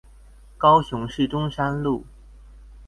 [0.57, 2.03] 高雄市中山路